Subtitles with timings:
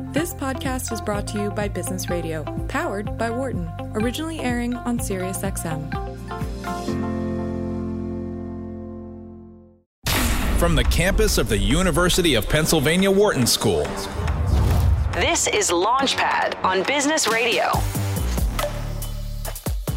[0.00, 4.98] This podcast is brought to you by Business Radio, powered by Wharton, originally airing on
[4.98, 5.90] SiriusXM.
[10.58, 13.82] From the campus of the University of Pennsylvania Wharton School.
[15.12, 17.72] This is Launchpad on Business Radio.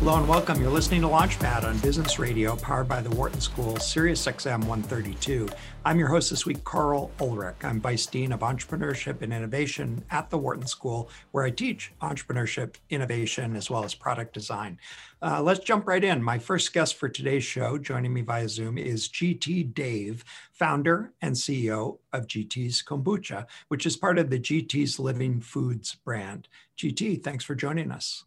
[0.01, 0.59] Hello and welcome.
[0.59, 5.47] You're listening to Launchpad on Business Radio, powered by the Wharton School, Sirius XM 132.
[5.85, 7.57] I'm your host this week, Karl Ulrich.
[7.63, 12.77] I'm Vice Dean of Entrepreneurship and Innovation at the Wharton School, where I teach entrepreneurship,
[12.89, 14.79] innovation, as well as product design.
[15.21, 16.23] Uh, let's jump right in.
[16.23, 21.35] My first guest for today's show, joining me via Zoom, is GT Dave, founder and
[21.35, 26.47] CEO of GT's Kombucha, which is part of the GT's Living Foods brand.
[26.75, 28.23] GT, thanks for joining us.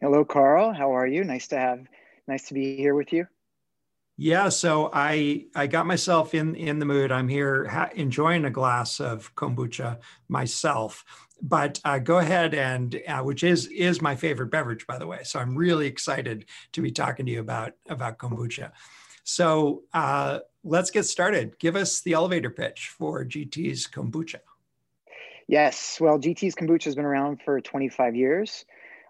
[0.00, 0.72] Hello, Karl.
[0.72, 1.24] How are you?
[1.24, 1.86] Nice to have,
[2.26, 3.26] nice to be here with you.
[4.16, 7.12] Yeah, so I I got myself in in the mood.
[7.12, 11.04] I'm here ha- enjoying a glass of kombucha myself.
[11.42, 15.20] But uh, go ahead and uh, which is is my favorite beverage, by the way.
[15.24, 18.72] So I'm really excited to be talking to you about about kombucha.
[19.24, 21.58] So uh, let's get started.
[21.58, 24.40] Give us the elevator pitch for GT's kombucha.
[25.46, 28.64] Yes, well, GT's kombucha has been around for 25 years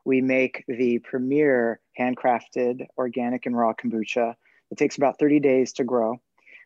[0.04, 4.34] we make the premier handcrafted organic and raw kombucha.
[4.70, 6.16] It takes about 30 days to grow.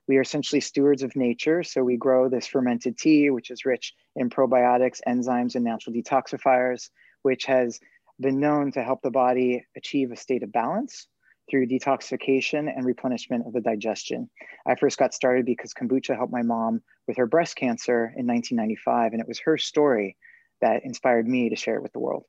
[0.06, 1.62] We are essentially stewards of nature.
[1.62, 6.90] So we grow this fermented tea, which is rich in probiotics, enzymes, and natural detoxifiers,
[7.22, 7.80] which has
[8.20, 11.08] been known to help the body achieve a state of balance
[11.50, 14.30] through detoxification and replenishment of the digestion.
[14.66, 19.12] I first got started because kombucha helped my mom with her breast cancer in 1995,
[19.12, 20.16] and it was her story
[20.60, 22.24] that inspired me to share it with the world.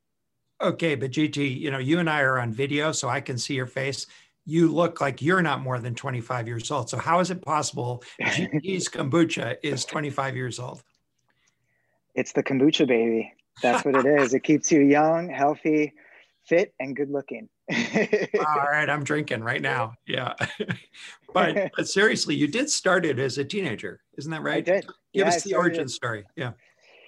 [0.62, 3.56] Okay, but GT, you know, you and I are on video, so I can see
[3.56, 4.08] your face.
[4.46, 6.90] You look like you're not more than 25 years old.
[6.90, 10.84] So how is it possible GT's kombucha is 25 years old?
[12.14, 13.34] It's the kombucha baby.
[13.62, 14.34] That's what it is.
[14.34, 15.94] It keeps you young, healthy,
[16.48, 17.50] fit, and good looking.
[17.72, 19.94] All right, I'm drinking right now.
[20.08, 20.34] Yeah.
[21.34, 24.58] but, but seriously, you did start it as a teenager, isn't that right?
[24.58, 24.86] I did.
[25.14, 26.24] Give yeah, us the origin story.
[26.36, 26.52] Yeah.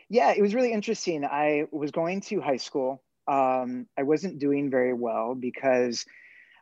[0.09, 1.25] Yeah, it was really interesting.
[1.25, 6.05] I was going to high school um, I wasn't doing very well because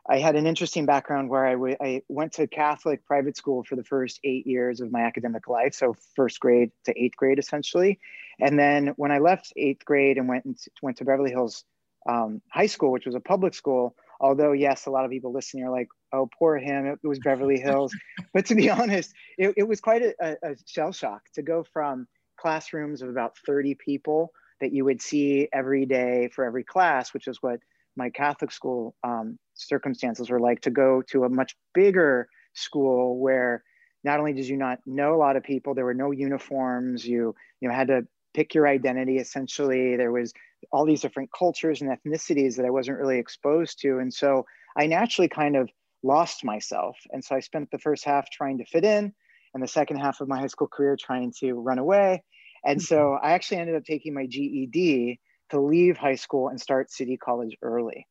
[0.08, 3.74] I had an interesting background where I, w- I went to Catholic private school for
[3.74, 7.98] the first eight years of my academic life, so first grade to eighth grade essentially.
[8.40, 11.64] And then when I left eighth grade and went into, went to Beverly Hills
[12.08, 15.64] um, High School, which was a public school, although yes, a lot of people listening
[15.64, 17.92] are like, "Oh, poor him, it was Beverly Hills,"
[18.32, 22.06] but to be honest, it, it was quite a, a shell shock to go from
[22.36, 24.30] classrooms of about 30 people
[24.60, 27.60] that you would see every day for every class, which is what
[27.96, 33.62] my Catholic school um, circumstances were like, to go to a much bigger school where
[34.04, 37.34] not only did you not know a lot of people, there were no uniforms, you,
[37.60, 39.96] you know, had to pick your identity essentially.
[39.96, 40.32] There was
[40.70, 43.98] all these different cultures and ethnicities that I wasn't really exposed to.
[43.98, 44.46] And so
[44.76, 45.70] I naturally kind of
[46.02, 46.98] lost myself.
[47.10, 49.12] And so I spent the first half trying to fit in
[49.54, 52.22] and the second half of my high school career trying to run away.
[52.66, 53.26] And so mm-hmm.
[53.26, 57.56] I actually ended up taking my GED to leave high school and start City College
[57.62, 58.06] early.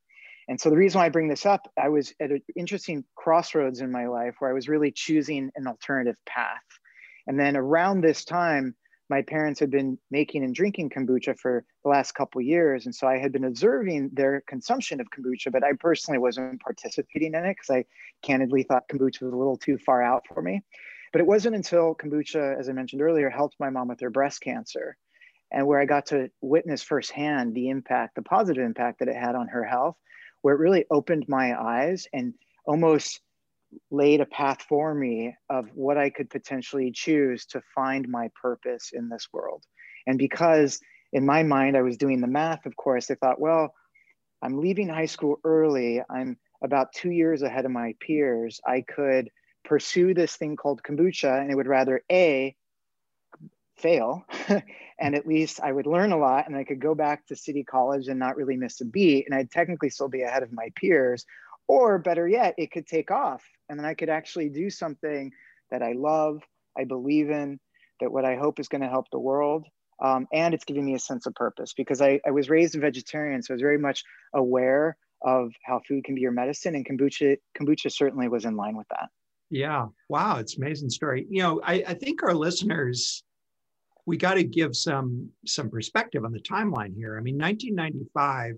[0.48, 3.82] And so the reason why I bring this up, I was at an interesting crossroads
[3.82, 6.62] in my life where I was really choosing an alternative path.
[7.28, 8.76] And then around this time,
[9.10, 12.86] my parents had been making and drinking kombucha for the last couple years.
[12.86, 17.34] And so I had been observing their consumption of kombucha, but I personally wasn't participating
[17.34, 17.86] in it because I
[18.24, 20.64] candidly thought kombucha was a little too far out for me.
[21.16, 24.42] But it wasn't until kombucha, as I mentioned earlier, helped my mom with her breast
[24.42, 24.98] cancer
[25.50, 29.34] and where I got to witness firsthand the impact, the positive impact that it had
[29.34, 29.96] on her health,
[30.42, 32.34] where it really opened my eyes and
[32.66, 33.22] almost
[33.92, 38.90] laid a path for me of what I could potentially choose to find my purpose
[38.92, 39.64] in this world.
[40.08, 40.82] And because
[41.14, 43.74] in my mind, I was doing the math, of course, I thought, well,
[44.42, 46.02] I'm leaving high school early.
[46.10, 48.60] I'm about two years ahead of my peers.
[48.68, 49.30] I could
[49.66, 52.56] pursue this thing called kombucha and it would rather a
[53.78, 54.26] fail
[55.00, 57.64] and at least i would learn a lot and i could go back to city
[57.64, 60.70] college and not really miss a beat and i'd technically still be ahead of my
[60.76, 61.26] peers.
[61.68, 65.32] Or better yet it could take off and then i could actually do something
[65.72, 66.44] that i love
[66.78, 67.60] i believe in
[68.00, 69.66] that what i hope is going to help the world
[70.00, 72.80] um, and it's giving me a sense of purpose because I, I was raised a
[72.80, 76.86] vegetarian so i was very much aware of how food can be your medicine and
[76.88, 79.10] kombucha kombucha certainly was in line with that
[79.50, 79.86] yeah.
[80.10, 80.38] Wow.
[80.38, 81.26] It's amazing story.
[81.30, 83.24] You know, I, I think our listeners,
[84.06, 87.18] we got to give some some perspective on the timeline here.
[87.18, 88.56] I mean, 1995,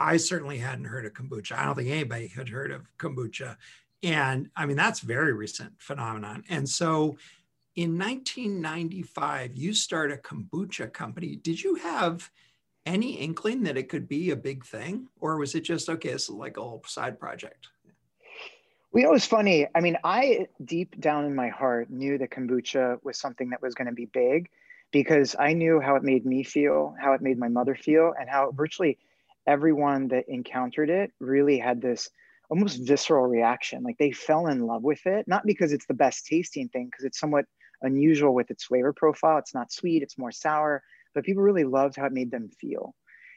[0.00, 1.56] I certainly hadn't heard of kombucha.
[1.56, 3.56] I don't think anybody had heard of kombucha.
[4.02, 6.42] And I mean, that's very recent phenomenon.
[6.48, 7.16] And so
[7.76, 11.36] in 1995, you start a kombucha company.
[11.36, 12.30] Did you have
[12.84, 16.10] any inkling that it could be a big thing, or was it just okay?
[16.10, 17.68] It's like a whole side project.
[18.94, 19.66] You know, it was funny.
[19.74, 23.74] I mean, I deep down in my heart knew that kombucha was something that was
[23.74, 24.50] going to be big
[24.90, 28.28] because I knew how it made me feel, how it made my mother feel, and
[28.28, 28.98] how virtually
[29.46, 32.10] everyone that encountered it really had this
[32.50, 33.82] almost visceral reaction.
[33.82, 37.06] Like they fell in love with it, not because it's the best tasting thing, because
[37.06, 37.46] it's somewhat
[37.80, 39.38] unusual with its flavor profile.
[39.38, 40.82] It's not sweet, it's more sour,
[41.14, 42.94] but people really loved how it made them feel.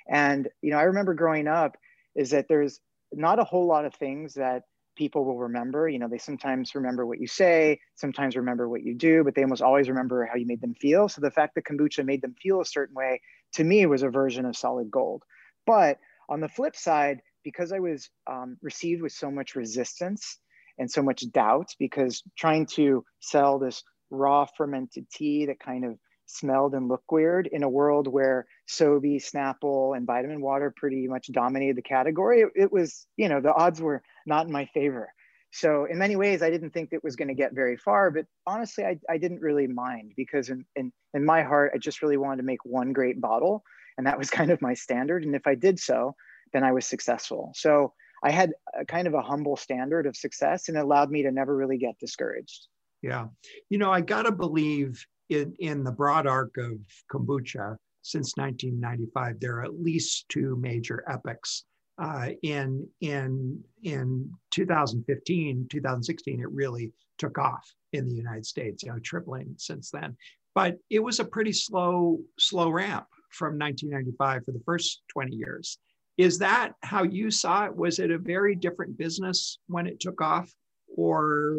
[0.10, 1.78] And, you know, I remember growing up
[2.13, 2.81] is that there's
[3.13, 4.63] not a whole lot of things that
[4.96, 5.88] people will remember.
[5.88, 9.44] You know, they sometimes remember what you say, sometimes remember what you do, but they
[9.44, 11.10] almost always remember how you made them feel.
[11.10, 13.22] So the fact that kombucha made them feel a certain way
[13.54, 15.24] to me was a version of solid gold.
[15.66, 16.00] But
[16.30, 20.40] on the flip side, because I was um, received with so much resistance
[20.78, 25.98] and so much doubt, because trying to sell this raw fermented tea that kind of
[26.25, 31.31] smelled and looked weird in a world where Sobe, Snapple, and vitamin water pretty much
[31.31, 35.10] dominated the category, it, it was, you know, the odds were not in my favor.
[35.51, 38.25] So in many ways, I didn't think it was going to get very far, but
[38.45, 42.18] honestly, I, I didn't really mind because in, in, in my heart, I just really
[42.18, 43.63] wanted to make one great bottle.
[43.98, 45.24] And that was kind of my standard.
[45.24, 46.16] And if I did so,
[46.51, 47.51] then I was successful.
[47.56, 47.94] So
[48.24, 51.31] I had a kind of a humble standard of success and it allowed me to
[51.31, 52.68] never really get discouraged.
[53.01, 53.27] Yeah.
[53.69, 56.80] You know, I got to believe in, in the broad arc of
[57.12, 61.63] kombucha since 1995, there are at least two major epics.
[61.98, 68.92] Uh, in in in 2015, 2016, it really took off in the United States, you
[68.92, 70.16] know, tripling since then.
[70.54, 75.80] But it was a pretty slow slow ramp from 1995 for the first 20 years.
[76.18, 77.75] Is that how you saw it?
[77.75, 80.54] Was it a very different business when it took off,
[80.95, 81.56] or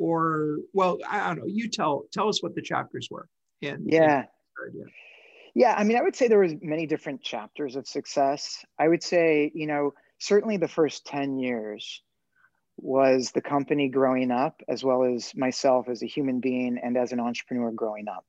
[0.00, 1.46] or well, I don't know.
[1.46, 3.28] You tell tell us what the chapters were.
[3.60, 4.24] In, yeah.
[4.72, 4.84] In
[5.54, 8.64] yeah, I mean, I would say there was many different chapters of success.
[8.78, 12.02] I would say, you know, certainly the first 10 years
[12.76, 17.12] was the company growing up, as well as myself as a human being and as
[17.12, 18.24] an entrepreneur growing up.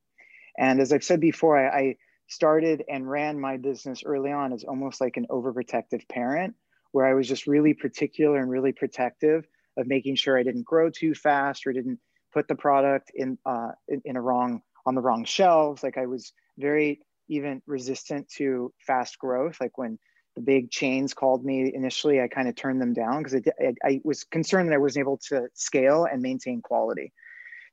[0.57, 1.95] And as I've said before, I, I
[2.27, 6.55] started and ran my business early on as almost like an overprotective parent,
[6.91, 9.45] where I was just really particular and really protective
[9.81, 11.99] of making sure I didn't grow too fast or didn't
[12.33, 15.83] put the product in, uh, in, in a wrong on the wrong shelves.
[15.83, 19.57] Like I was very even resistant to fast growth.
[19.59, 19.99] Like when
[20.35, 24.01] the big chains called me initially, I kind of turned them down because I, I,
[24.03, 27.11] was concerned that I wasn't able to scale and maintain quality.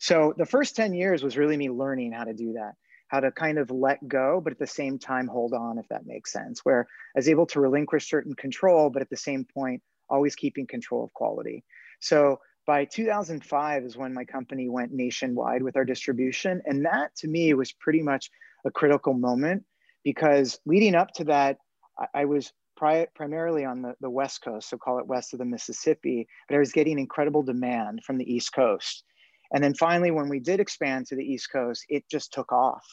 [0.00, 2.74] So the first 10 years was really me learning how to do that,
[3.08, 6.06] how to kind of let go, but at the same time hold on, if that
[6.06, 9.82] makes sense, where I was able to relinquish certain control, but at the same point,
[10.08, 11.64] always keeping control of quality.
[12.00, 16.60] So by 2005 is when my company went nationwide with our distribution.
[16.66, 18.30] And that to me was pretty much
[18.66, 19.64] a critical moment
[20.04, 21.58] because leading up to that,
[21.98, 25.38] I, I was pri- primarily on the, the West Coast, so call it west of
[25.38, 29.02] the Mississippi, but I was getting incredible demand from the East Coast.
[29.52, 32.84] And then finally, when we did expand to the East Coast, it just took off.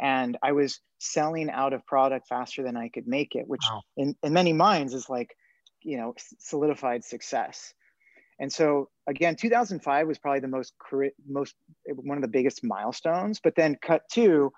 [0.00, 3.82] And I was selling out of product faster than I could make it, which wow.
[3.96, 5.34] in, in many minds is like,
[5.82, 7.74] you know, solidified success.
[8.40, 10.74] And so again, 2005 was probably the most
[11.26, 11.54] most
[11.86, 13.40] one of the biggest milestones.
[13.40, 14.52] But then cut to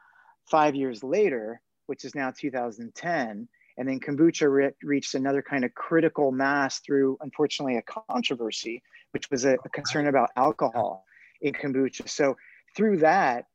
[0.50, 5.74] five years later, which is now 2010, and then kombucha re- reached another kind of
[5.74, 8.82] critical mass through, unfortunately, a controversy,
[9.12, 11.04] which was a, a concern about alcohol
[11.40, 12.08] in kombucha.
[12.08, 12.36] So
[12.76, 13.46] through that,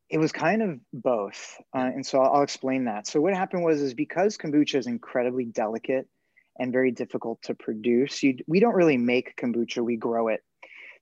[0.10, 3.08] It was kind of both, uh, and so I'll explain that.
[3.08, 6.08] So what happened was is because kombucha is incredibly delicate
[6.58, 8.24] and very difficult to produce.
[8.24, 10.42] You, we don't really make kombucha; we grow it.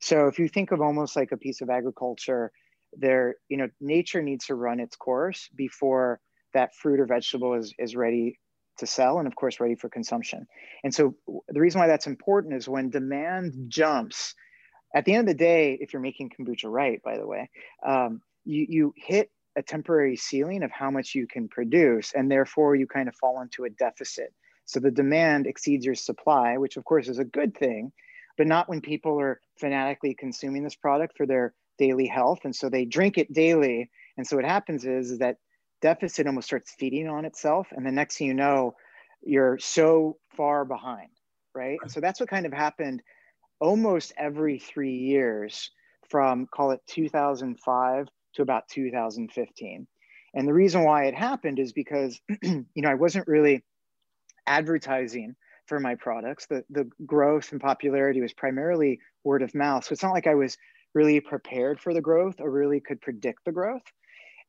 [0.04, 2.52] So if you think of almost like a piece of agriculture,
[2.92, 6.20] there, you know, nature needs to run its course before
[6.54, 8.38] that fruit or vegetable is is ready
[8.80, 10.46] to sell and of course ready for consumption.
[10.84, 11.16] And so
[11.48, 14.36] the reason why that's important is when demand jumps.
[14.94, 17.50] At the end of the day, if you're making kombucha right, by the way,
[17.88, 22.76] um, you, you hit a temporary ceiling of how much you can produce, and therefore
[22.76, 24.34] you kind of fall into a deficit.
[24.66, 27.94] So the demand exceeds your supply, which of course is a good thing,
[28.38, 32.40] but not when people are fanatically consuming this product for their daily health.
[32.44, 33.90] And so they drink it daily.
[34.18, 35.38] And so what happens is, is that
[35.82, 37.68] deficit almost starts feeding on itself.
[37.72, 38.76] And the next thing you know,
[39.22, 41.10] you're so far behind,
[41.54, 41.78] right?
[41.82, 43.02] And so that's what kind of happened
[43.60, 45.72] almost every three years
[46.10, 49.88] from call it 2005 to about 2015.
[50.36, 53.64] And the reason why it happened is because, you know, I wasn't really
[54.48, 55.36] advertising
[55.66, 56.46] for my products.
[56.48, 59.86] The, the growth and popularity was primarily word of mouth.
[59.86, 60.58] So it's not like I was
[60.94, 63.84] really prepared for the growth or really could predict the growth.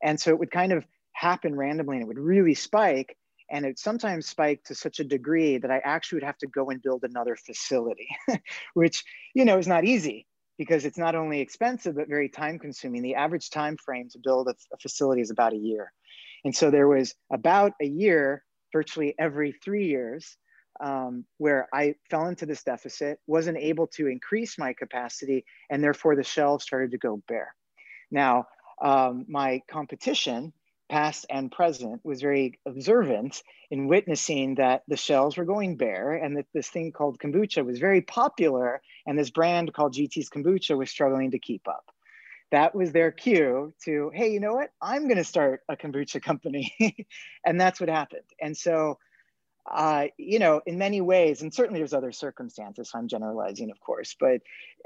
[0.01, 3.17] And so it would kind of happen randomly and it would really spike.
[3.49, 6.69] And it sometimes spiked to such a degree that I actually would have to go
[6.69, 8.07] and build another facility,
[8.73, 9.03] which,
[9.33, 13.15] you know, is not easy because it's not only expensive but very time consuming the
[13.15, 15.91] average time frame to build a, a, facility is about a year
[16.43, 20.37] and so there was about a year virtually every three years
[20.79, 26.15] um, where i fell into this deficit wasn't able to increase my capacity and therefore
[26.15, 27.53] the shelves started to go bare
[28.11, 28.45] now
[28.81, 30.51] um, my competition
[30.89, 33.41] past and present, was very observant
[33.71, 37.79] in witnessing that the shelves were going bare and that this thing called kombucha was
[37.79, 41.85] very popular and this brand called GT's Kombucha was struggling to keep up.
[42.51, 44.69] That was their cue to, hey, you know what?
[44.81, 46.73] I'm going to start a kombucha company.
[47.45, 48.21] and that's what happened.
[48.39, 48.99] And so,
[49.71, 53.79] uh, you know, in many ways, and certainly there's other circumstances, so I'm generalizing, of
[53.79, 54.41] course, but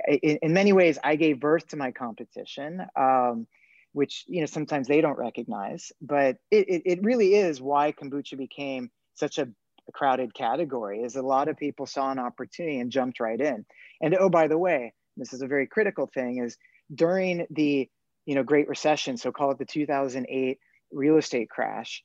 [0.07, 2.85] in, in many ways, I gave birth to my competition.
[2.95, 3.47] Um,
[3.93, 5.91] which you know sometimes they don't recognize.
[6.01, 9.47] But it, it, it really is why kombucha became such a,
[9.91, 11.01] crowded category.
[11.01, 13.65] Is a lot of people saw an opportunity and jumped right in.
[13.99, 16.57] And oh, by the way, this is a very critical thing: is
[16.93, 17.89] during the
[18.27, 20.59] you know Great Recession, so call it the 2008
[20.91, 22.03] real estate crash,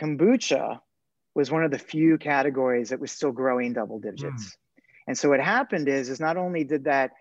[0.00, 0.80] kombucha
[1.38, 4.44] was one of the few categories that was still growing double digits.
[4.44, 4.56] Mm.
[5.06, 7.12] And so what happened is, is not only did that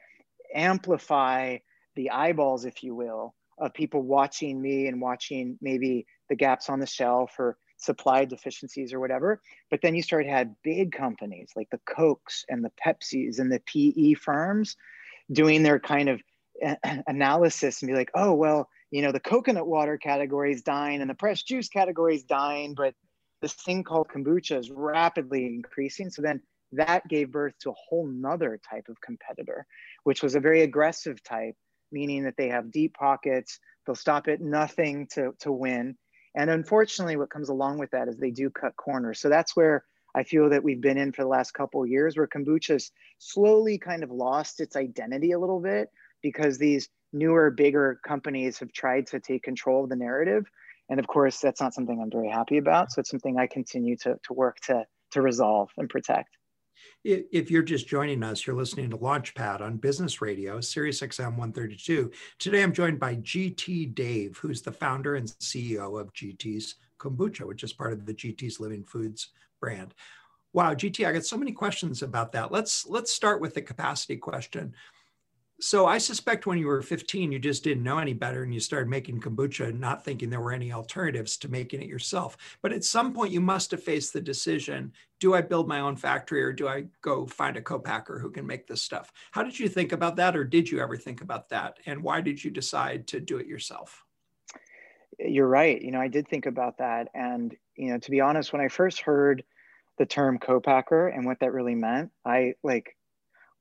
[0.55, 1.57] amplify
[1.95, 6.79] the eyeballs, if you will, of people watching me and watching maybe the gaps on
[6.79, 9.39] the shelf or supply deficiencies or whatever.
[9.69, 13.62] But then you started had big companies like the Cokes and the Pepsis and the
[13.67, 14.77] PE firms
[15.31, 16.19] doing their kind of
[17.05, 21.09] analysis and be like, oh, well, you know, the coconut water category is dying and
[21.09, 22.95] the pressed juice category is dying, but
[23.41, 26.10] this thing called kombucha is rapidly increasing.
[26.10, 26.41] So then
[26.74, 29.65] that gave birth to a whole nother type of competitor,
[30.03, 31.56] which was a very aggressive type
[31.91, 33.60] meaning that they have deep pockets.
[33.86, 35.96] They'll stop at nothing to, to win.
[36.36, 39.20] And unfortunately, what comes along with that is they do cut corners.
[39.20, 39.84] So that's where
[40.15, 44.03] I feel that we've been in for the last couple years, where kombucha's slowly kind
[44.03, 45.89] of lost its identity a little bit
[46.22, 50.46] because these newer, bigger companies have tried to take control of the narrative.
[50.89, 52.91] And of course, that's not something I'm very happy about.
[52.91, 56.38] So it's something I continue to, to work to, to resolve and protect.
[57.03, 62.12] If you're just joining us, you're listening to Launchpad on Business Radio, Sirius XM 132.
[62.39, 67.63] Today I'm joined by GT Dave, who's the founder and CEO of GT's Kombucha, which
[67.63, 69.29] is part of the GT's Living Foods
[69.60, 69.94] brand.
[70.53, 72.51] Wow, GT, I got so many questions about that.
[72.51, 74.74] Let's let's start with the capacity question.
[75.60, 78.60] So I suspect when you were 15, you just didn't know any better and you
[78.60, 82.38] started making kombucha, not thinking there were any alternatives to making it yourself.
[82.62, 85.96] But at some point, you must have faced the decision do I build my own
[85.96, 89.12] factory or do I go find a co-packer who can make this stuff?
[89.32, 91.80] How did you think about that, or did you ever think about that?
[91.88, 94.06] And why did you decide to do it yourself?
[95.20, 95.82] you're right.
[95.82, 97.10] You know, I did think about that.
[97.14, 99.44] And, you know, to be honest, when I first heard
[99.98, 102.96] the term co-packer and what that really meant, I like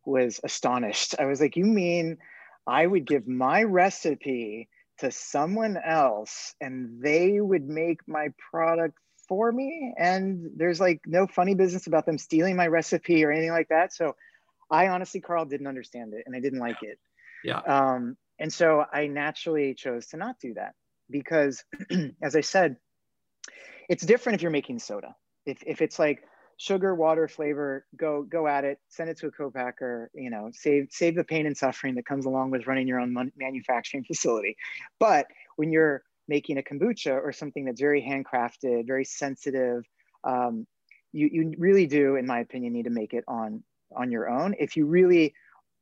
[0.07, 1.15] was astonished.
[1.19, 2.19] I was like, you mean
[2.67, 8.97] I would give my recipe to someone else and they would make my product
[9.29, 9.95] for me?
[9.99, 13.93] And there's like no funny business about them stealing my recipe or anything like that.
[13.93, 14.17] So
[14.71, 16.99] I honestly, Karl, didn't understand it and I didn't like it.
[17.45, 17.59] Yeah.
[17.59, 20.75] Um, and so I naturally chose to not do that
[21.11, 21.65] because,
[22.23, 22.77] as I said,
[23.89, 25.15] it's different if you're making soda.
[25.45, 26.25] If, if it's like
[26.57, 28.79] sugar, water, flavor, go go at it.
[28.89, 30.11] Send it to a co-packer.
[30.15, 33.33] You know, save save the pain and suffering that comes along with running your own
[33.37, 34.57] manufacturing facility.
[34.99, 39.85] But when you're making a kombucha or something that's very handcrafted, very sensitive,
[40.25, 40.67] um,
[41.13, 43.63] you you really do, in my opinion, need to make it on
[43.95, 44.55] on your own.
[44.59, 45.35] If you really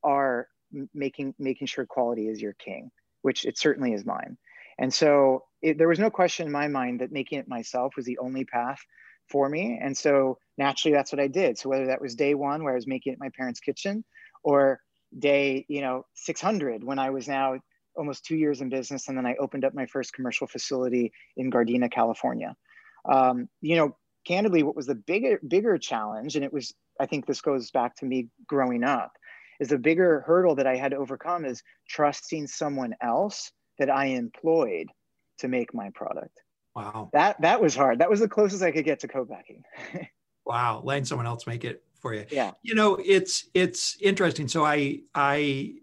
[0.02, 0.48] are
[0.92, 2.90] making making sure quality is your king,
[3.22, 4.36] which it certainly is mine.
[4.76, 8.04] And so it, there was no question in my mind that making it myself was
[8.06, 8.80] the only path
[9.28, 9.78] for me.
[9.82, 11.58] And so naturally, that's what I did.
[11.58, 14.04] So whether that was day one where I was making it my parents' kitchen,
[14.42, 14.80] or
[15.18, 17.56] day you know 600 when I was now
[17.96, 21.50] almost two years in business, and then I opened up my first commercial facility in
[21.50, 22.56] Gardena, California.
[23.08, 27.26] Um, you know, candidly, what was the bigger bigger challenge, and it was I think
[27.26, 29.12] this goes back to me growing up,
[29.60, 34.06] is the bigger hurdle that I had to overcome is trusting someone else that I
[34.06, 34.88] employed
[35.38, 36.43] to make my product.
[36.74, 37.10] Wow.
[37.12, 38.00] That that was hard.
[38.00, 39.62] That was the closest I could get to co-packing.
[40.46, 42.26] wow, letting someone else make it for you.
[42.30, 42.52] Yeah.
[42.62, 44.48] You know, it's it's interesting.
[44.48, 45.74] So I I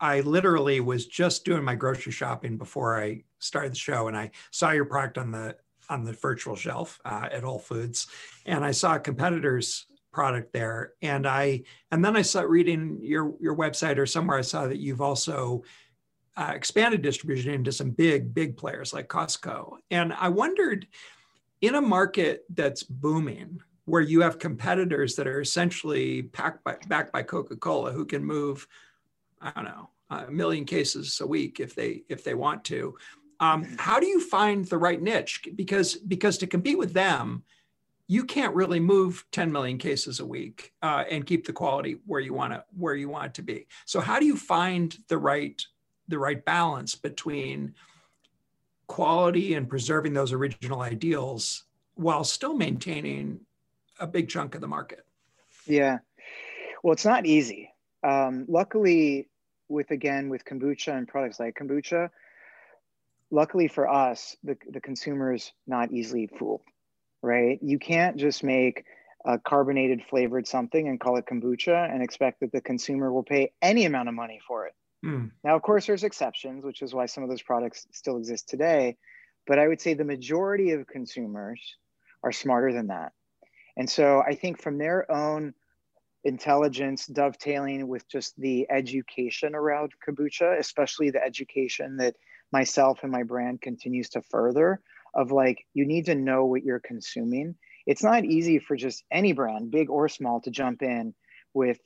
[0.00, 4.32] I literally was just doing my grocery shopping before I started the show, and I
[4.50, 5.56] saw your product on the
[5.88, 8.08] on the virtual shelf uh, at Whole Foods,
[8.44, 13.34] and I saw a competitor's product there, and I and then I saw reading your
[13.40, 15.62] your website or somewhere I saw that you've also
[16.36, 19.76] uh, expanded distribution into some big, big players like Costco.
[19.90, 20.86] And I wondered
[21.60, 27.12] in a market that's booming, where you have competitors that are essentially packed by, backed
[27.12, 28.66] by Coca-Cola who can move,
[29.40, 32.96] I don't know, a million cases a week if they if they want to.
[33.40, 35.42] Um, how do you find the right niche?
[35.56, 37.42] Because because to compete with them,
[38.06, 42.20] you can't really move 10 million cases a week uh, and keep the quality where
[42.20, 43.66] you want to where you want it to be.
[43.86, 45.60] So how do you find the right
[46.08, 47.74] the right balance between
[48.86, 53.40] quality and preserving those original ideals while still maintaining
[54.00, 55.06] a big chunk of the market?
[55.66, 55.98] Yeah.
[56.82, 57.70] Well, it's not easy.
[58.02, 59.28] Um, luckily,
[59.68, 62.10] with again, with kombucha and products like kombucha,
[63.30, 66.62] luckily for us, the, the consumer is not easily fooled,
[67.22, 67.58] right?
[67.62, 68.84] You can't just make
[69.24, 73.52] a carbonated flavored something and call it kombucha and expect that the consumer will pay
[73.62, 74.74] any amount of money for it.
[75.04, 75.30] Mm.
[75.42, 78.96] Now, of course, there's exceptions, which is why some of those products still exist today.
[79.46, 81.60] But I would say the majority of consumers
[82.22, 83.12] are smarter than that.
[83.76, 85.54] And so I think from their own
[86.24, 92.14] intelligence dovetailing with just the education around kombucha, especially the education that
[92.52, 94.80] myself and my brand continues to further
[95.14, 97.56] of like, you need to know what you're consuming.
[97.86, 101.14] It's not easy for just any brand, big or small, to jump in
[101.52, 101.80] with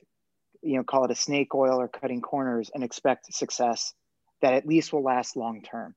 [0.67, 3.93] you know call it a snake oil or cutting corners and expect success
[4.41, 5.95] that at least will last long term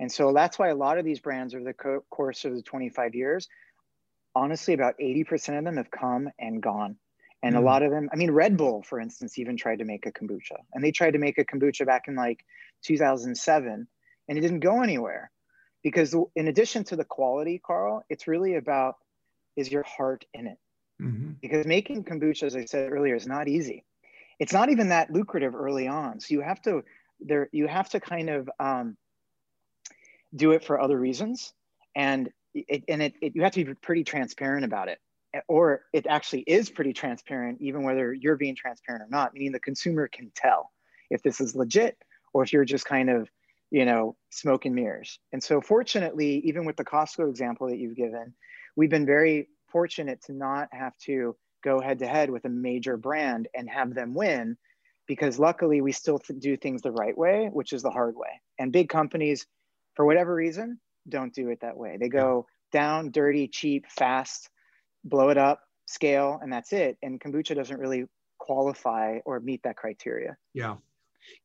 [0.00, 2.62] and so that's why a lot of these brands over the co- course of the
[2.62, 3.48] 25 years
[4.34, 6.96] honestly about 80% of them have come and gone
[7.42, 7.58] and mm.
[7.58, 10.12] a lot of them i mean red bull for instance even tried to make a
[10.12, 12.44] kombucha and they tried to make a kombucha back in like
[12.84, 13.86] 2007
[14.28, 15.30] and it didn't go anywhere
[15.82, 18.96] because in addition to the quality Karl it's really about
[19.56, 20.58] is your heart in it
[21.02, 21.32] mm-hmm.
[21.40, 23.84] because making kombucha, as I said earlier, is not easy.
[24.42, 26.18] It's not even that lucrative early on.
[26.18, 26.82] So you have to
[27.20, 28.96] there you have to kind of um,
[30.34, 31.52] do it for other reasons,
[31.94, 34.98] and it, and it, it you have to be pretty transparent about it,
[35.46, 39.32] or it actually is pretty transparent, even whether you're being transparent or not.
[39.32, 40.72] Meaning the consumer can tell
[41.08, 41.96] if this is legit
[42.32, 43.30] or if you're just kind of
[43.70, 45.20] you know smoke and mirrors.
[45.32, 48.34] And so fortunately, even with the Costco example that you've given,
[48.74, 52.96] we've been very fortunate to not have to go head to head with a major
[52.96, 54.56] brand and have them win
[55.06, 58.40] because luckily we still do things the right way, which is the hard way.
[58.58, 59.46] And big companies,
[59.94, 61.96] for whatever reason, don't do it that way.
[61.98, 64.48] They go down, dirty, cheap, fast,
[65.04, 66.96] blow it up, scale, and that's it.
[67.02, 68.04] And kombucha doesn't really
[68.38, 70.36] qualify or meet that criteria.
[70.54, 70.76] Yeah.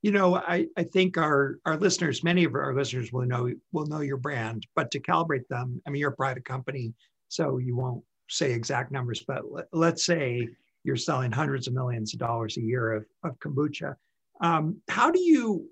[0.02, 3.86] You know, I, I think our, our listeners, many of our listeners will know will
[3.86, 6.94] know your brand, but to calibrate them, I mean, you're a private company,
[7.28, 10.48] so you won't say exact numbers, but let, us say
[10.84, 13.96] you're selling hundreds of millions of dollars a year of, of kombucha.
[14.42, 15.70] Um, how do you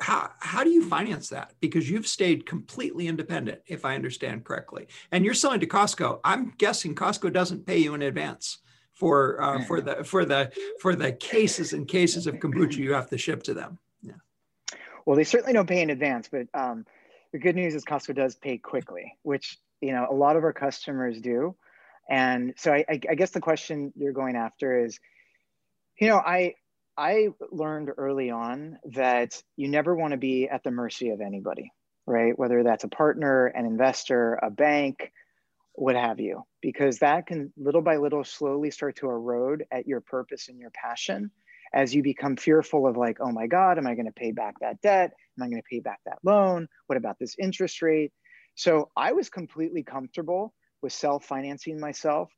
[0.00, 1.52] how, how do you finance that?
[1.60, 6.18] Because you've stayed completely independent, if I understand correctly, and you're selling to Costco.
[6.24, 8.58] I'm guessing Costco doesn't pay you in advance
[8.92, 13.10] for uh, for the for the for the cases and cases of kombucha you have
[13.10, 13.78] to ship to them.
[14.02, 14.14] Yeah.
[15.06, 16.86] Well, they certainly don't pay in advance, but um,
[17.32, 20.52] the good news is Costco does pay quickly, which you know a lot of our
[20.52, 21.54] customers do.
[22.08, 24.98] And so I, I guess the question you're going after is,
[25.98, 26.54] you know, I
[26.96, 31.72] I learned early on that you never want to be at the mercy of anybody,
[32.06, 32.38] right?
[32.38, 35.12] Whether that's a partner, an investor, a bank,
[35.72, 40.00] what have you, because that can little by little slowly start to erode at your
[40.00, 41.32] purpose and your passion
[41.72, 44.54] as you become fearful of like, oh my God, am I going to pay back
[44.60, 45.12] that debt?
[45.36, 46.68] Am I going to pay back that loan?
[46.86, 48.12] What about this interest rate?
[48.54, 52.30] So I was completely comfortable with self financing myself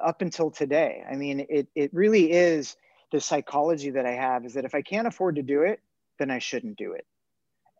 [0.00, 1.02] up until today.
[1.10, 2.76] I mean, it, it really is
[3.10, 5.80] the psychology that I have is that if I can't afford to do it,
[6.18, 7.06] then I shouldn't do it.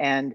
[0.01, 0.35] And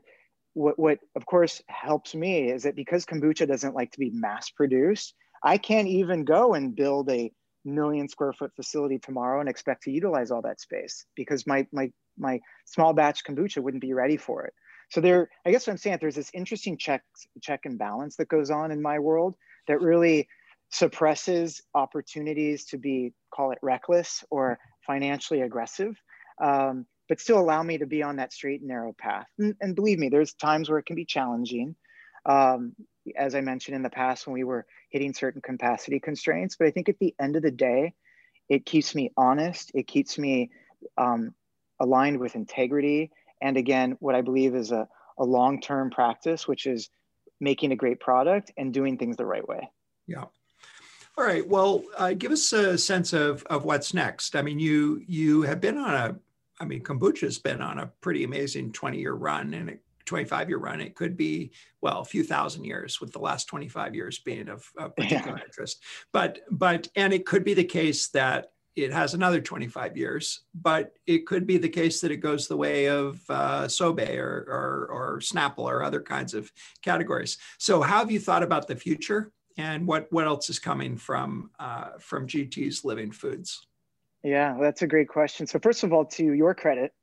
[0.53, 4.49] what, what of course helps me is that because kombucha doesn't like to be mass
[4.51, 7.31] produced, I can't even go and build a
[7.65, 11.91] million square foot facility tomorrow and expect to utilize all that space because my my
[12.17, 14.53] my small batch kombucha wouldn't be ready for it.
[14.89, 17.03] So there, I guess what I'm saying, there's this interesting check
[17.41, 19.35] check and balance that goes on in my world
[19.67, 20.27] that really
[20.71, 25.95] suppresses opportunities to be call it reckless or financially aggressive,
[26.41, 29.27] um, but still allow me to be on that straight and narrow path.
[29.37, 31.75] And, and believe me, there's times where it can be challenging.
[32.25, 32.73] Um,
[33.15, 36.71] as I mentioned in the past, when we were hitting certain capacity constraints, but I
[36.71, 37.93] think at the end of the day,
[38.49, 39.71] it keeps me honest.
[39.73, 40.51] It keeps me
[40.97, 41.33] um,
[41.79, 43.11] aligned with integrity.
[43.41, 46.89] And again, what I believe is a, a long term practice, which is
[47.39, 49.69] making a great product and doing things the right way.
[50.07, 50.25] Yeah.
[51.17, 51.47] All right.
[51.47, 54.35] Well, uh, give us a sense of, of what's next.
[54.35, 56.15] I mean, you you have been on a,
[56.61, 59.73] I mean, kombucha's been on a pretty amazing 20 year run and a
[60.05, 60.81] 25 year run.
[60.81, 64.65] It could be, well, a few thousand years with the last 25 years being of,
[64.77, 65.43] of particular yeah.
[65.43, 65.83] interest.
[66.11, 68.51] But, but, and it could be the case that
[68.83, 72.57] it has another 25 years, but it could be the case that it goes the
[72.57, 77.37] way of uh, Sobe or, or, or Snapple or other kinds of categories.
[77.57, 79.31] So, how have you thought about the future?
[79.59, 83.67] and what what else is coming from uh, from GT's Living Foods?
[84.23, 85.47] Yeah, that's a great question.
[85.47, 86.93] So first of all, to your credit,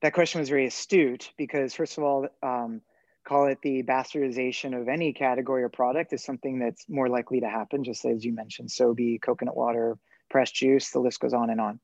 [0.00, 2.82] that question was very astute because first of all, um,
[3.24, 7.48] call it the bastardization of any category or product is something that's more likely to
[7.48, 9.96] happen, just as you mentioned, Sobe, coconut water,
[10.32, 11.78] pressed juice, the list goes on and on.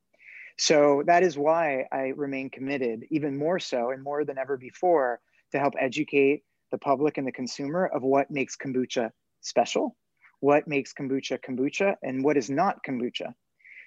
[0.59, 5.21] So that is why I remain committed, even more so and more than ever before,
[5.53, 9.97] to help educate the public and the consumer of what makes kombucha special,
[10.41, 13.35] what makes kombucha kombucha, and what is not kombucha.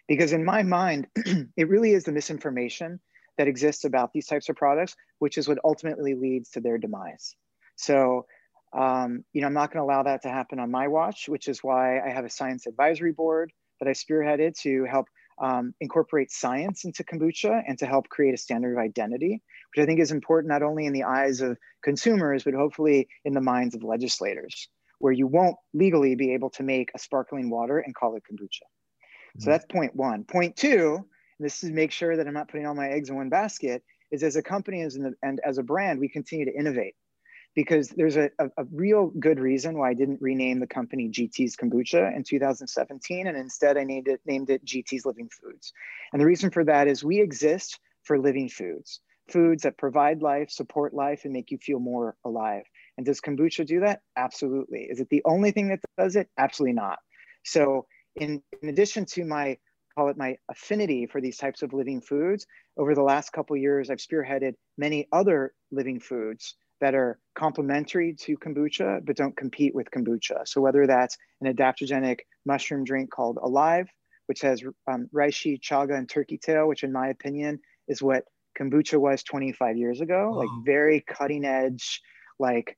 [0.08, 1.08] Because in my mind,
[1.58, 3.00] it really is the misinformation
[3.38, 7.36] that exists about these types of products, which is what ultimately leads to their demise.
[7.76, 8.26] So,
[8.74, 11.47] um, you know, I'm not going to allow that to happen on my watch, which
[11.50, 15.08] is why I have a science advisory board that I spearheaded to help
[15.41, 19.41] um, incorporate science into kombucha and to help create a standard of identity,
[19.74, 23.34] which I think is important not only in the eyes of consumers, but hopefully in
[23.34, 27.80] the minds of legislators, where you won't legally be able to make a sparkling water
[27.80, 28.62] and call it kombucha.
[28.62, 29.41] Mm-hmm.
[29.41, 30.26] So that's point one.
[30.26, 31.08] Point two,
[31.39, 34.22] this is make sure that I'm not putting all my eggs in one basket, is
[34.22, 36.96] as a company and as a brand, we continue to innovate
[37.56, 41.56] because there's a, a, a, real good reason why I didn't rename the company GT's
[41.56, 45.74] Kombucha in 2017, and instead I named it named it GT's Living Foods.
[46.14, 50.50] And the reason for that is we exist for living foods, foods that provide life,
[50.50, 52.64] support life, and make you feel more alive.
[52.98, 54.02] And does kombucha do that?
[54.16, 54.88] Absolutely.
[54.90, 56.30] Is it the only thing that does it?
[56.38, 57.00] Absolutely not.
[57.44, 57.86] So
[58.16, 59.58] in, in addition to my
[59.96, 62.46] call it my affinity for these types of living foods
[62.78, 68.36] over the last couple years i've spearheaded many other living foods that are complementary to
[68.38, 70.48] kombucha but don't compete with kombucha.
[70.48, 73.88] So whether that's an adaptogenic mushroom drink called Alive,
[74.26, 78.26] which has um, reishi, chaga, and turkey tail, which in my opinion is what
[78.60, 82.02] kombucha was 25 years ago, like very cutting edge,
[82.39, 82.78] like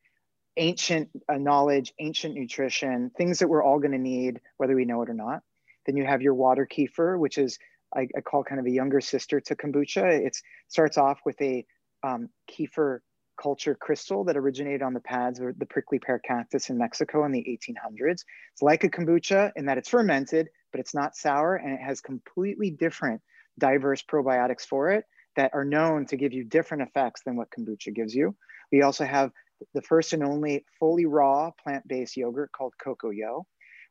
[0.58, 5.02] ancient uh, knowledge, ancient nutrition, things that we're all going to need, whether we know
[5.02, 5.42] it or not.
[5.86, 7.58] Then you have your water kefir, which is
[7.96, 10.26] I, I call kind of a younger sister to kombucha.
[10.26, 10.38] It
[10.68, 11.66] starts off with a
[12.04, 13.00] um, kefir
[13.42, 17.32] culture crystal that originated on the pads of the prickly pear cactus in Mexico in
[17.32, 18.24] the 1800s.
[18.54, 22.02] It's like a kombucha in that it's fermented, but it's not sour and it has
[22.02, 23.22] completely different
[23.60, 27.94] diverse probiotics for it that are known to give you different effects than what kombucha
[27.94, 28.36] gives you.
[28.72, 29.32] We also have
[29.74, 33.46] the first and only fully raw plant-based yogurt called Coco-Yo.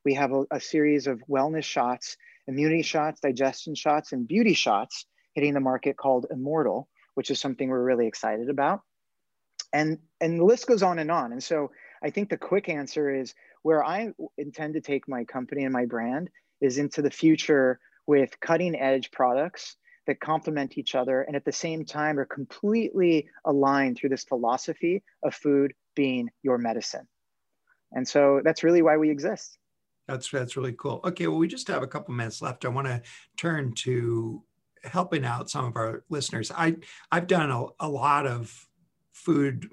[0.05, 5.07] We have a, a series of wellness shots, immunity shots, digestion shots, and beauty shots
[5.35, 8.81] hitting the market called Immortal, which is something we're really excited about.
[9.73, 11.33] And, and the list goes on and on.
[11.33, 11.71] And so
[12.03, 15.87] I think the quick answer is where I intend to take my company and my
[15.87, 16.31] brand
[16.61, 21.53] is into the future with cutting edge products that complement each other and at the
[21.53, 27.07] same time are completely aligned through this philosophy of food being your medicine.
[27.93, 29.59] And so that's really why we exist.
[30.09, 31.01] That's that's really cool.
[31.05, 32.65] Okay, well, we just have a couple minutes left.
[32.65, 33.03] I want to
[33.37, 34.43] turn to
[34.83, 36.51] helping out some of our listeners.
[36.51, 36.77] I
[37.13, 38.67] I've done a, a lot of
[39.13, 39.73] food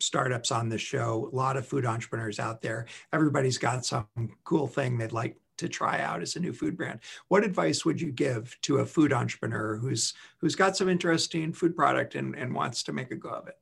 [0.00, 2.86] startups on this show, a lot of food entrepreneurs out there.
[3.12, 4.06] Everybody's got some
[4.44, 7.00] cool thing they'd like to try out as a new food brand.
[7.28, 11.76] What advice would you give to a food entrepreneur who's who's got some interesting food
[11.76, 13.58] product and, and wants to make a go of it?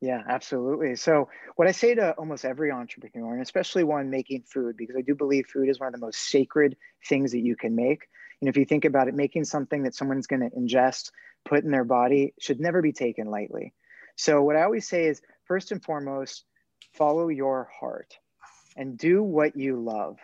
[0.00, 0.94] Yeah, absolutely.
[0.94, 5.00] So, what I say to almost every entrepreneur, and especially one making food, because I
[5.00, 6.76] do believe food is one of the most sacred
[7.08, 8.06] things that you can make.
[8.40, 11.10] And if you think about it, making something that someone's going to ingest,
[11.44, 13.74] put in their body, should never be taken lightly.
[14.18, 16.44] So, what I always say is first and foremost,
[16.92, 18.18] follow your heart
[18.76, 20.18] and do what you love.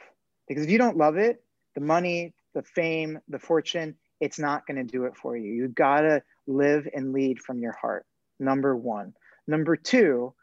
[0.48, 1.42] Because if you don't love it,
[1.76, 5.52] the money, the fame, the fortune, it's not going to do it for you.
[5.52, 8.04] You got to live and lead from your heart.
[8.40, 9.14] Number one.
[9.46, 10.34] Number two,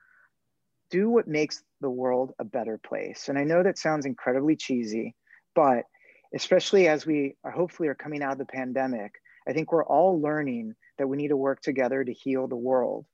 [0.89, 3.27] do what makes the world a better place.
[3.27, 5.13] And I know that sounds incredibly cheesy,
[5.55, 5.83] but
[6.33, 9.11] especially as we are hopefully are coming out of the pandemic,
[9.45, 13.05] I think we're all learning that we need to work together to heal the world.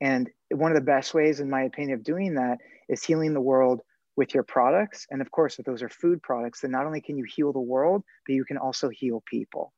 [0.00, 2.58] And one of the best ways, in my opinion, of doing that
[2.88, 3.80] is healing the world
[4.16, 5.06] with your products.
[5.10, 7.60] And of course, if those are food products, then not only can you heal the
[7.60, 9.72] world, but you can also heal people.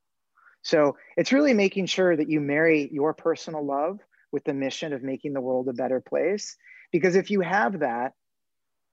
[0.62, 3.98] So it's really making sure that you marry your personal love
[4.30, 6.56] with the mission of making the world a better place.
[6.92, 8.12] Because if you have that,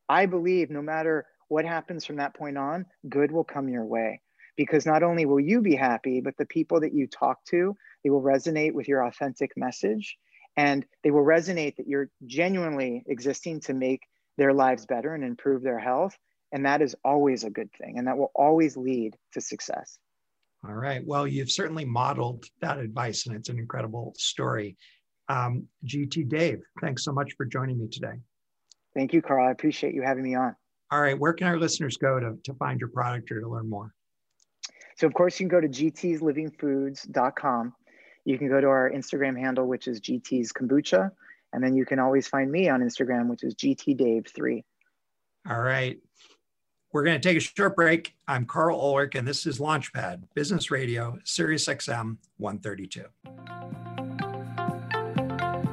[0.07, 4.21] I believe no matter what happens from that point on, good will come your way.
[4.57, 8.09] Because not only will you be happy, but the people that you talk to, they
[8.09, 10.17] will resonate with your authentic message
[10.59, 14.01] and they will resonate that you're genuinely existing to make
[14.37, 16.17] their lives better and improve their health.
[16.51, 17.97] And that is always a good thing.
[17.97, 19.97] And that will always lead to success.
[20.67, 21.01] All right.
[21.05, 24.75] Well, you've certainly modeled that advice, and it's an incredible story.
[25.29, 28.19] Um, GT Dave, thanks so much for joining me today.
[28.93, 29.47] Thank you, Karl.
[29.47, 30.57] I appreciate you having me on.
[30.91, 33.69] All right, where can our listeners go to, to find your product or to learn
[33.69, 33.93] more?
[34.97, 37.73] So, of course, you can go to gtslivingfoods.com.
[38.25, 41.11] You can go to our Instagram handle, which is GT's Kombucha.
[41.53, 44.63] And then you can always find me on Instagram, which is GTDave3.
[45.49, 45.97] All right.
[46.91, 48.15] We're going to take a short break.
[48.27, 53.05] I'm Karl Ulrich, and this is Launchpad Business Radio, Sirius XM 132.